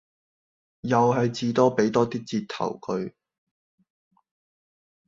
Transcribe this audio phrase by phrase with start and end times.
[0.79, 3.13] 又係至多俾多 d 折頭佢